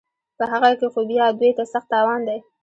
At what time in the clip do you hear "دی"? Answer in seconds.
2.27-2.39